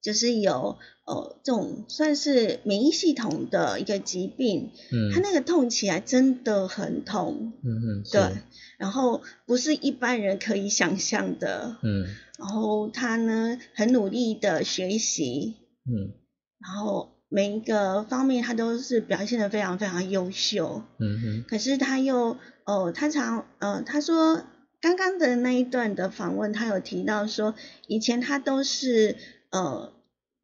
[0.00, 8.42] 就是有呃这种算是免疫系统的一个疾病，嗯，他那个痛起来真的很痛，嗯嗯对，
[8.78, 12.06] 然后不是一般人可以想象的，嗯。
[12.38, 15.54] 然后他呢很努力的学习，
[15.86, 16.14] 嗯。
[16.58, 21.44] 然后每一个方面他都是表现的非常非常优秀，嗯哼。
[21.48, 24.42] 可是他又呃，他常呃，他说
[24.82, 27.54] 刚刚的那一段的访问，他有提到说，
[27.86, 29.16] 以前他都是
[29.48, 29.94] 呃，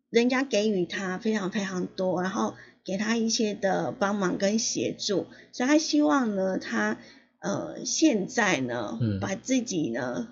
[0.08, 6.96] 人家给予他非常非常多，然后给他一些的帮忙跟协助，所以他希望呢，他
[7.40, 9.20] 呃现在呢，嗯。
[9.20, 10.28] 把自己呢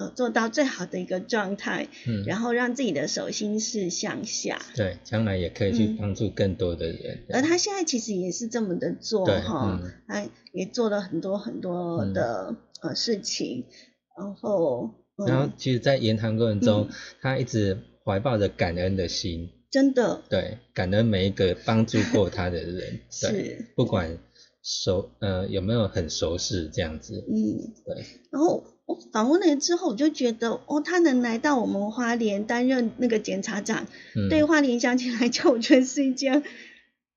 [0.00, 4.60] 呃做到最好的一个状态，嗯，然后让自己的手心是向下。
[4.74, 5.96] 对，将来也可以去嗯。
[5.98, 13.64] 帮助更多的人，而他现在其实也是这么的做哈嗯，他也做了很多很多的、呃事情，
[14.18, 20.22] 然后嗯，然后其实，在言谈过程中嗯，他一直怀抱着感恩的心，真的。
[20.30, 23.66] 对，感恩每一个帮助过他的人， 对，是。
[23.76, 24.16] 不管
[24.62, 28.64] 熟呃有没有很熟识这样子，嗯，对，然后我
[29.12, 33.86] 访问了之后，我就觉得哦，他能来到我们花莲担任那个检察长，
[34.16, 36.42] 嗯，对花莲乡亲来讲，我觉得是一件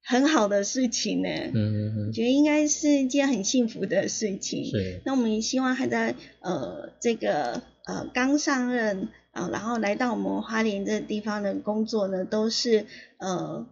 [0.03, 4.65] 很好的事情呢，嗯嗯嗯，我觉得应该是一件很幸福的事情。
[4.65, 12.85] 是，那我们也希望他在呃这个呃刚上任啊、呃然后来到我们花莲这个地方的工作呢，都是
[13.17, 13.65] 呃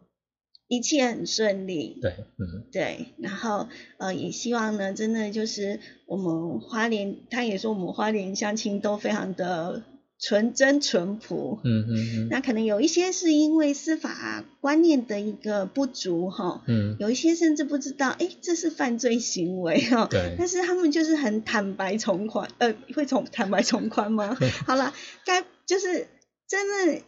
[0.72, 1.98] 一切很顺利。
[2.02, 3.68] 对，嗯对，然后
[3.98, 9.84] 呃也希望呢，真的就是我们花莲，他也说我们花莲乡亲都非常的
[10.18, 11.60] 纯真淳朴。
[11.66, 20.08] 嗯嗯嗯那可能有一些是因为司法观念的一个不足哈，嗯，有一些甚至不知道，哎，这是犯罪行为哈。
[20.10, 24.38] 对但是他们就是很坦白从宽，呃，会从坦白从宽吗？
[24.66, 24.94] 好了，
[25.26, 26.08] 该就是
[26.48, 27.02] 真的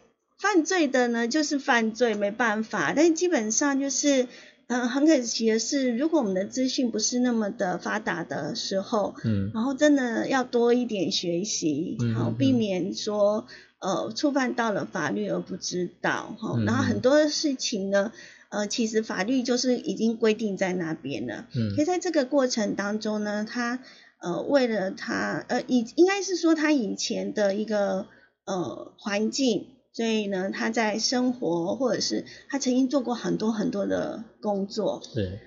[0.44, 2.92] 犯罪的呢，就是犯罪，没办法。
[2.94, 4.28] 但是基本上就是，
[4.66, 9.50] 嗯、很可惜的是，如果我们的资讯不是那么的发达的时候，嗯。
[9.54, 13.46] 然后真的要多一点学习，好、避免说
[13.78, 18.12] 呃触犯到了法律而不知道，哈、嗯然后很多的事情呢，
[18.50, 21.74] 呃，其实法律就是已经规定在那边了，嗯。
[21.74, 23.78] 可以在这个过程当中呢，他
[24.20, 28.06] 呃为了他呃以应该是说他以前的一个
[28.44, 29.68] 呃环境。
[29.94, 35.38] 所以呢，他在生活或者是他曾经做过很多很多的工作，对，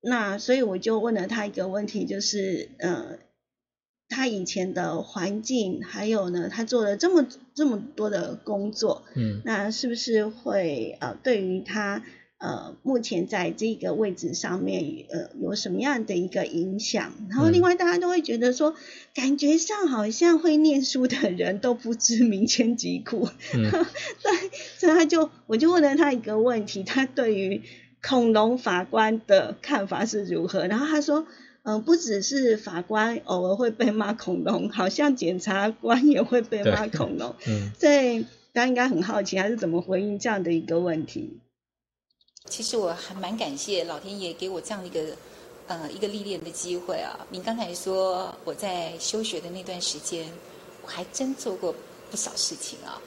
[0.00, 3.18] 那所以我就问了他一个问题，就是呃，
[4.08, 9.42] 他以前的环境，还有呢，他做了这么这么多的工作，嗯。
[9.44, 12.02] 那是不是会呃，对于他
[12.42, 17.12] 呃目前在这个位置上面呃有什么样的一个影响？
[17.30, 18.74] 然后嗯另外大家都会觉得说，
[19.14, 27.62] 感觉上好像会念书的人都不知民间疾苦， 嗯对，所以他就我就问了他一个问题，他对于
[28.02, 30.66] 恐龙法官的看法是如何？
[30.66, 31.24] 然后他说，
[31.62, 37.36] 嗯、不只是法官偶尔会被骂恐龙，好像检察官也会被骂恐龙。
[37.46, 38.22] 嗯对，
[38.52, 41.38] 大家应该很好奇，他是怎么回应这样的一个问题？
[42.48, 45.00] 其实我还蛮感谢老天爷给我这样一个
[45.68, 47.18] 呃一个历练的机会啊。
[47.30, 50.30] 您刚才说我在休学的那段时间，
[50.82, 51.74] 我还真做过
[52.10, 53.00] 不少事情啊。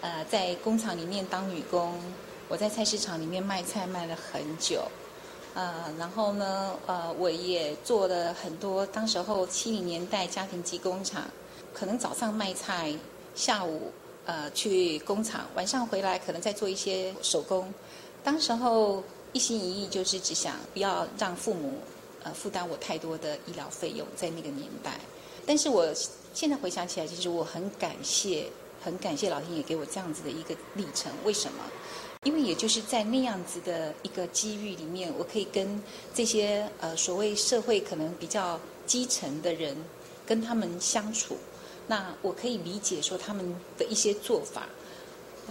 [0.00, 1.94] 呃，在工厂里面当女工，
[2.48, 4.82] 我在菜市场里面卖菜卖了很久。
[5.54, 8.86] 呃，然后呢，呃，我也做了很多。
[8.86, 11.24] 当时候七零年代家庭级工厂，
[11.74, 12.94] 可能早上卖菜，
[13.34, 13.92] 下午
[14.24, 17.72] 呃去工厂，晚上回来可能再做一些手工。
[18.22, 19.02] 当时候
[19.32, 21.74] 一心一意就是只想不要让父母
[22.22, 24.98] 呃负担我太多的医疗费用，在那个年代。
[25.46, 25.86] 但是我
[26.34, 28.46] 现在回想起来，其实我很感谢，
[28.82, 31.10] 很感谢老天爷给我这样子的一个历程。
[31.24, 31.64] 为什么？
[32.24, 35.80] 因为也就是在那样子的一个机遇里面，我可以跟
[36.12, 39.76] 这些呃所谓社会可能比较基层的人
[40.26, 41.36] 跟他们相处，
[41.86, 44.66] 那我可以理解说他们的一些做法，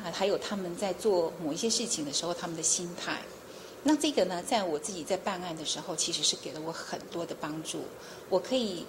[0.04, 3.20] 啊，还有他们在做某一些事情的时候他们的心态。
[3.84, 7.82] 那这个呢，在我自己在办案的时候，其实是给了我很多的帮助。
[8.30, 8.86] 我可以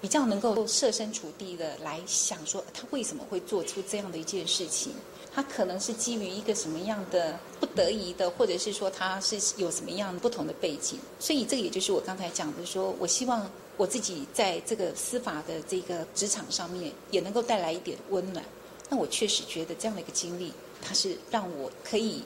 [0.00, 4.92] 比较能够设身处地的来想说，他为什么会做出这样的一件事情。
[5.32, 18.44] 他可能是基于一个什么样的不得已的，或者是说他是有什么样不同的背景，所以这个也就是我刚才讲的，说我希望我自己在这个司法的这个职场上面也能够带来一点温暖。
[18.90, 22.22] 那我确实觉得这样的一个经历，它是让我可以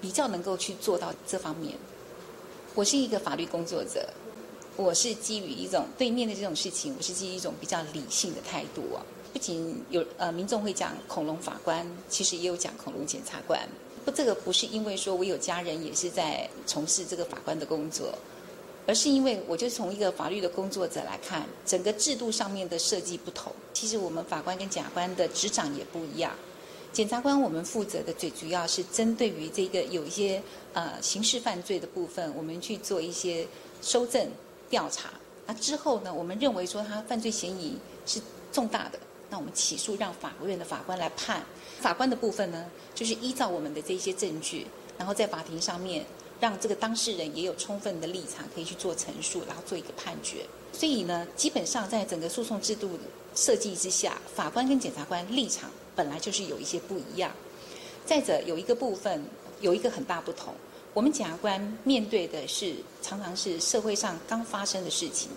[0.00, 1.74] 比较能够去做到这方面。
[2.74, 4.08] 我是一个法律工作者，
[4.76, 9.02] 我是基于一种对面的这种事情，我是基于一种比较理性的态度啊。
[9.32, 13.60] 不仅有呃民众会讲恐龙法官，其实也有讲恐龙检察官。
[14.04, 18.16] 不，这个不是因为说我有家人也是在从事这个法官的工作，
[18.86, 23.52] 而是因为我就从一个法律的工作者来看，整个制度上面的设计不同。
[23.72, 26.32] 其实我们法官跟检察官的职掌也不一样。
[26.92, 33.46] 检察官我们负责的最主要是针对于这个有一些呃刑事犯罪的部分，我们去做一些
[33.82, 34.26] 收证
[34.70, 35.10] 调查。
[35.46, 37.76] 那之后呢，我们认为说他犯罪嫌疑
[38.06, 38.20] 是
[38.50, 38.98] 重大的。
[39.28, 41.44] 那我们起诉让法院的法官来判，
[41.80, 42.64] 法官的部分呢，
[42.94, 44.64] 就是依照我们的这些证据，
[44.96, 46.06] 然后在法庭上面
[46.40, 50.46] 让这个当事人也有充分的立场可以去做陈述，然后做一个判决。
[50.72, 52.98] 所以呢，基本上在整个诉讼制度
[53.34, 57.32] 设计之下，法官跟检察官立场本来就是有一些不一样。
[58.04, 59.24] 再者，有一个部分
[59.60, 60.52] 有一个很大不同，
[60.92, 65.30] 我们检察官面对的是常常是社会上刚发生的事情。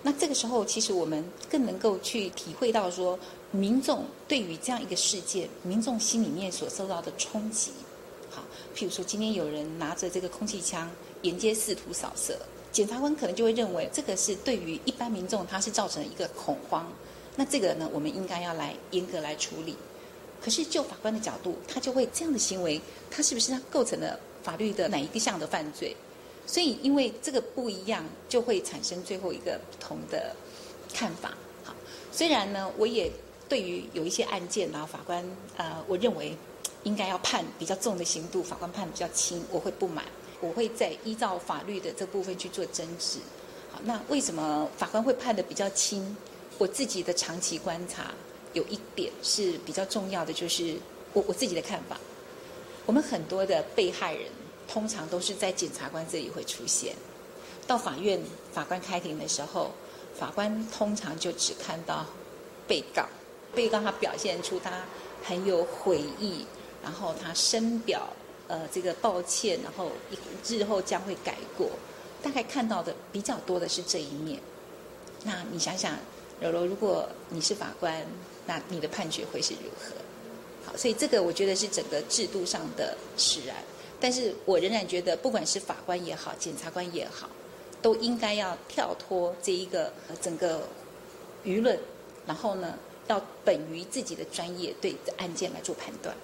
[0.00, 3.18] 那这个时候，其实我们更能够去体会到说，
[3.50, 7.72] 民众对于这样一个事件，民众心里面所受到的冲击。
[8.78, 10.88] 譬如说今天有人拿着这个空气枪
[11.22, 12.38] 沿街试图扫射，
[12.70, 16.88] 检察官可能就会认为这个是对于一般民众他是造成一个恐慌。
[17.34, 19.74] 那这个呢，我们应该要来严格来处理。
[20.40, 25.96] 可是就法官的角度，他就会这样的行为，他是不是他构成了法律的哪一个项的犯罪？
[26.46, 30.36] 所以，因为这个不一样，就会产生最后一个不同的
[30.94, 31.34] 看法。
[31.64, 31.74] 好，
[32.12, 33.10] 虽然呢，我也
[33.48, 35.24] 对于有一些案件，然后法官
[35.56, 36.36] 呃，我认为
[36.88, 40.06] 应该要判比较重的刑度，法官判比较轻，我会不满，
[40.40, 43.18] 我会再依照法律的这部分去做争执。
[43.70, 46.16] 好，那为什么法官会判的比较轻？
[46.56, 48.14] 我自己的长期观察
[48.54, 50.76] 有一点是比较重要的，就是
[51.12, 51.98] 我我自己的看法，
[52.86, 54.24] 我们很多的被害人。
[54.70, 56.94] 通常都是在检察官这里会出现，
[57.66, 58.20] 到法院
[58.52, 59.70] 法官开庭的时候，
[60.14, 62.04] 法官通常就只看到
[62.66, 63.08] 被告，
[63.54, 64.84] 被告他表现出他
[65.24, 66.44] 很有悔意，
[66.82, 68.08] 然后他深表
[68.46, 69.90] 呃这个抱歉，然后
[70.46, 71.70] 日后将会改过，
[72.22, 74.38] 大概看到的比较多的是这一面。
[75.24, 75.96] 那你想想，
[76.40, 78.06] 柔柔，如果你是法官，
[78.46, 79.94] 那你的判决会是如何？
[80.64, 83.56] 好，所以这个我觉得是整个制度上的使然。
[84.00, 87.28] 但是我仍然觉得，不管是法官也好，检察官也好，
[87.82, 90.62] 都应该要跳脱这一个整个
[91.44, 91.76] 舆论，
[92.24, 96.14] 然后呢，要本于自己的专业对案件来做判断。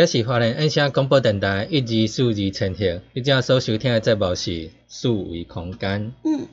[0.00, 6.46] 这是华人音响广播电台一二四二千赫，你正所收听的节目是数维空间，嗯，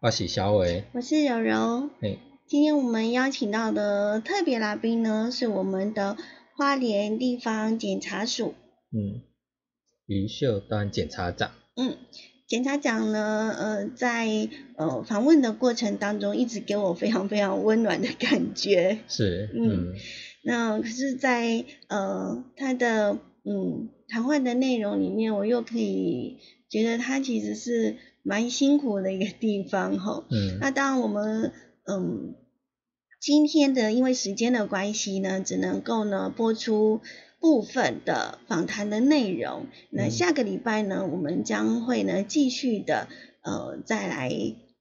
[0.00, 1.90] 我是小伟，我是柔柔。
[2.00, 6.16] 嘿，今天我们邀请到的特别来宾呢，是我们的
[6.56, 8.54] 花莲地方检察署。
[8.90, 9.20] 嗯，
[10.06, 11.98] 于秀端检察长，嗯，
[12.46, 19.00] 检察长呢，呃，在呃访问的过程当中，一直给我非常非常温暖的感觉。
[19.06, 19.90] 是，嗯。
[19.90, 19.94] 嗯
[20.46, 26.38] 那可是在，呃他的嗯谈话的内容里面，我又可以
[26.70, 30.24] 觉得他其实是蛮辛苦的一个地方哈。
[30.30, 31.50] 嗯那当然我们
[31.84, 32.36] 嗯
[33.20, 37.00] 今天的因为时间的关系呢，只能够呢播出
[37.40, 39.66] 部分的访谈的内容。
[39.90, 43.08] 那嗯下个礼拜呢，我们将会呢继续的
[43.42, 44.30] 呃再来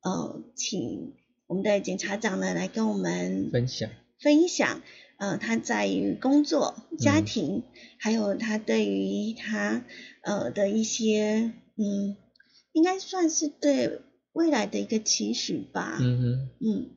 [0.03, 1.13] 呃请
[1.47, 3.89] 我们的检察长呢来跟我们分享，
[4.19, 4.81] 分享，
[5.17, 7.63] 呃，他在于工作、家嗯庭，
[7.97, 9.83] 还有他对于他
[10.21, 12.17] 呃的一些，嗯，
[12.73, 14.01] 应该算是对
[14.33, 15.97] 未来的一个期许吧。
[16.01, 16.89] 嗯哼，嗯，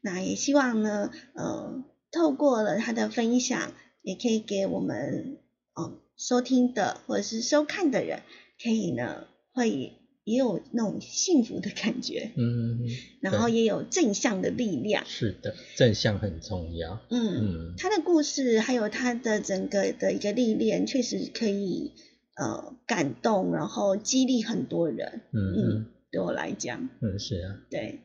[0.00, 3.72] 那也希望呢，呃，透过了他的分享，
[4.02, 5.38] 也可以给我们
[5.74, 8.22] 呃收听的或者是收看的人，
[8.62, 9.95] 可以呢会
[10.26, 12.80] 也有那种幸福的感觉，嗯，
[13.22, 15.04] 然后也有正向的力量。
[15.06, 17.74] 是的，正向很重要，嗯，嗯。
[17.78, 21.92] 他的故事还有他的整个的一个历练，确实可以
[22.34, 25.20] 呃感动，然后激励很多人。
[25.32, 28.00] 嗯嗯嗯，对我来讲，嗯是啊，对，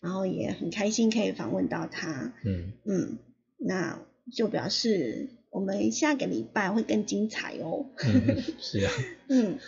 [0.00, 2.32] 然后也很开心可以访问到他。
[2.44, 2.70] 嗯。
[2.86, 3.18] 嗯，
[3.58, 4.00] 那
[4.32, 7.86] 就表示我们下个礼拜会更精彩哦。
[8.06, 8.92] 嗯是啊，
[9.28, 9.58] 嗯，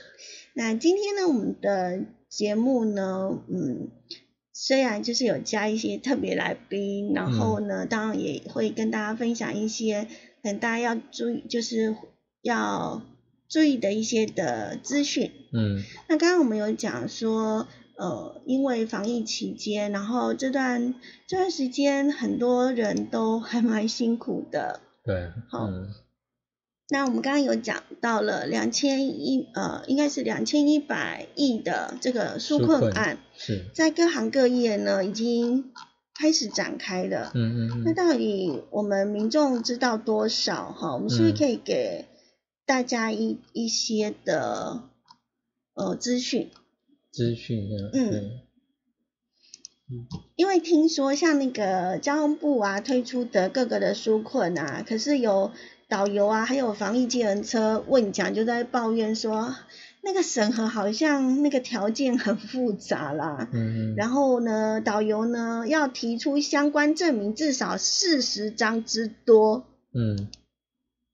[0.58, 2.00] 那今天呢，我们的
[2.30, 3.88] 节目呢，嗯，
[4.54, 10.08] 虽然就是有加一些特别来宾，然后呢，当然也会跟大家分享一些
[10.42, 11.94] 可能大家要注意，就是
[12.40, 13.02] 要
[13.50, 15.30] 注意的一些的资讯。
[15.52, 15.82] 嗯。
[16.08, 20.94] 那刚刚我们有讲说，呃，因为防疫期间，然后这段
[21.26, 25.90] 这段时间很多人都还蛮辛苦的，对，好嗯
[26.88, 35.72] 那我们刚刚有讲到了两千一呃，应该是两千一百亿的这个纾纾困困案，是，在各行各业呢已经
[36.14, 37.32] 开始展开了。
[37.34, 40.94] 嗯嗯嗯，那到底我们民众知道多少哈？
[40.94, 42.04] 我们是不是嗯可以给
[42.64, 44.84] 大家一一些的
[45.74, 46.50] 呃资讯？
[47.10, 48.30] 资讯呢，嗯对，
[50.36, 55.50] 因为听说像那个交通部啊推出的各个的纾困啊，可是有
[55.88, 59.54] 导游啊，还有防疫计程车问讲就在抱怨说，
[60.02, 63.48] 那个审核好像那个条件很复杂啦。
[63.52, 70.28] 嗯嗯，然后呢，导游呢要提出相关证明至少四十张之多，嗯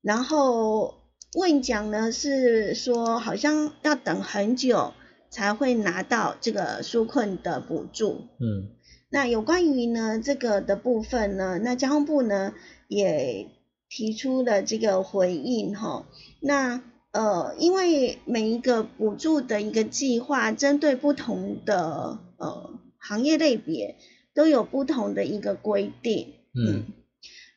[0.01, 0.95] 然后
[1.35, 4.95] 问讲呢是说好像要等很久
[5.31, 8.23] 才会拿到这个纾困的补助。
[8.41, 8.71] 嗯
[9.11, 12.55] 那有关于呢这个的部分呢，那交通部呢
[12.89, 13.47] 也
[13.95, 16.07] 提出的这个回应哈。
[16.41, 23.97] 那呃，因为每一个补助的一个计划，针对不同的呃行业类别，
[24.33, 26.29] 都有不同的一个规定。
[26.55, 26.85] 嗯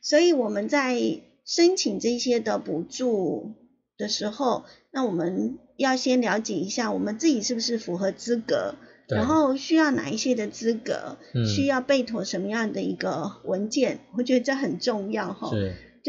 [0.02, 1.00] 所以我们在
[1.46, 3.54] 申请这些的补助
[3.96, 8.74] 的时候，那我们要先了解一下我们自己是不是符合资格，
[9.08, 15.50] 然后需要哪一些的资格，嗯需要备妥什么样的一个文件，我觉得这很重要哈。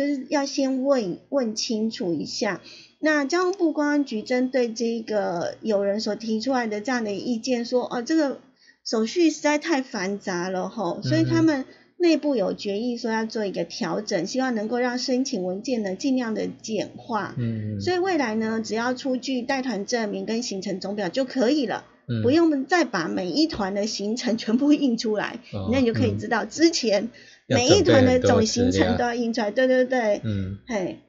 [0.06, 2.62] 是，就是要先问问清楚一下。
[3.00, 8.40] 那交通部公安局针对这个有人所提出来的这样的意见说，哦，这个
[8.84, 11.66] 手续实在太繁杂了吼，所以他们
[11.98, 17.36] 内部有决议说要做一个调整，希望能够让申请文件呢尽量的简化。
[17.38, 27.10] 嗯嗯，所以未来呢，只要出具带团证明跟行程总表就可以了，嗯不用再把每一团的行程全部印出来，哦那你就可以嗯知道之前要
[27.48, 29.52] 每一团的总行程都要印出来。
[29.52, 30.60] 对对对，嗯。
[30.68, 31.00] 嘿，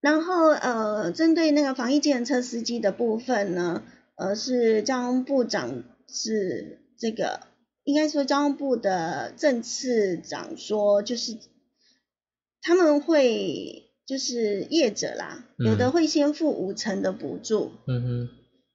[0.00, 3.82] 然后呃，针对那个防疫计程车司机的部分呢，
[4.16, 7.40] 呃，是交通部长是这个，
[7.84, 11.36] 应该说交通部的政次长说，就是
[12.60, 15.90] 他们会就是业者啦，有的嗯。
[15.92, 18.28] 会先付五成的补助，嗯哼，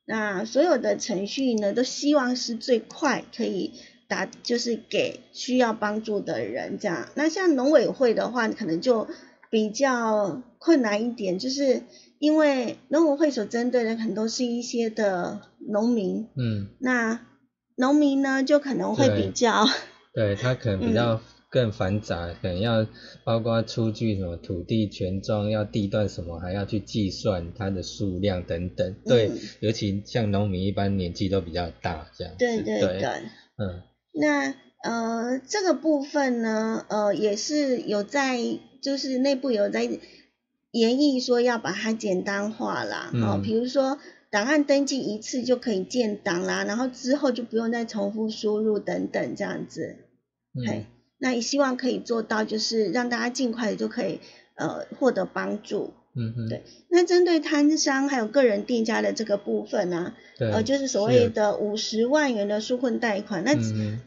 [0.06, 3.74] 那所有的程序呢，都希望是最快可以
[4.08, 7.10] 达，就是给需要帮助的人这样。
[7.16, 9.08] 那像农委会的话，可能就
[9.50, 11.84] 比较困难一点，就是
[12.20, 17.20] 因为农委会所针对的可能都是一些的农民，嗯，那
[17.76, 19.66] 农民呢就可能会比较，
[20.14, 22.86] 对他可能比嗯较更繁杂，可能要
[23.24, 28.96] 包括出具什么土地权状，要地段什么，还要去计算它的数量等等。
[29.06, 29.32] 对，
[29.62, 32.34] 尤其像农民一般年纪都比较大，这样。
[32.38, 33.02] 对对对。
[33.58, 33.82] 嗯。
[34.20, 34.54] 那
[34.84, 38.40] 呃，这个部分呢，呃，也是有在，
[38.82, 39.90] 就是内部有在
[40.72, 43.12] 研议说要把它简单化啦。
[43.14, 44.00] 哦，比如说。
[44.30, 49.96] 档案登记一次就可以建档啦，然后之后就不用再重复输入等等这样子。
[50.54, 50.84] 嗯。
[51.18, 54.20] 那也希望可以做到，就是让大家尽快的就可以
[54.56, 55.94] 呃获得帮助。
[56.18, 56.50] 嗯嗯。
[56.50, 56.64] 对。
[56.90, 63.56] 那针对摊商还有个人店家的这个部分呢，呃，就是所谓的五十万元的纾困贷款，那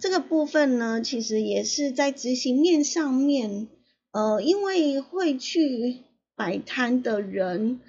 [0.01, 3.69] 这个部分呢，其实也是在执行面上面，
[4.13, 5.99] 呃，因为会去
[6.37, 7.81] 摆摊的人。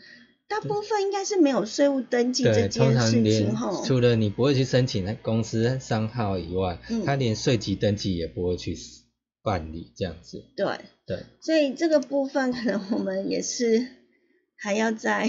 [0.47, 3.81] 大部分应该是没有税务登记这件事情哈。
[3.85, 8.75] 除了你不会去申请那公司商号以外，他连税籍登记也不会去
[9.41, 10.43] 办理这样子。
[10.57, 10.65] 对
[11.07, 13.87] 对，所以这个部分可能我们也是
[14.61, 15.27] 还要在，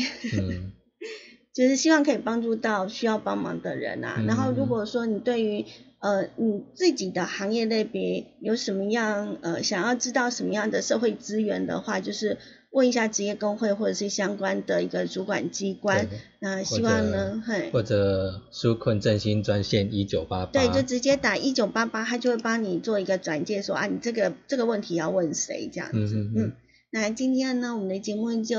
[1.52, 4.22] 就是希望可以帮助到需要帮忙的人啊。
[4.26, 5.64] 然后如果说你对于
[5.98, 12.38] 呃你自己的行业类别有什么样呃想要知道什么样的社会资源的话，就是。
[12.74, 16.08] 问一下职业工会或者是相关的一个主管机关，
[16.40, 26.16] 那希望呢，或者纾困振兴专线一九八八，对，就直接打一九八八，他就会帮你做一个转介，说啊，你这个这个问题要问谁这样子。
[26.16, 26.52] 嗯嗯。
[26.90, 28.56] 那今天呢，我们的节目就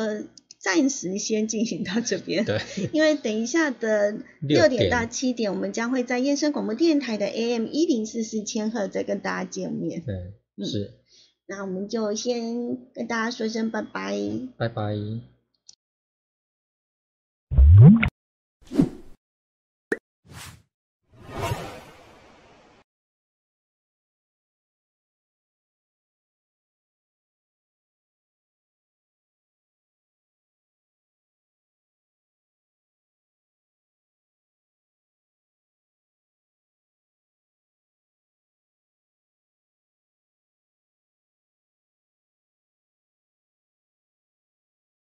[0.63, 2.45] 暂时先进行到这边。
[2.45, 2.57] 对。
[2.93, 10.01] 因为等一下的六点到七点，我们将会在燕声广播电台的 AM 一零四四千赫再跟大家见面。
[10.05, 10.93] 对，是。
[11.45, 14.17] 那我们就先跟大家说声拜拜，
[14.57, 15.32] 拜拜。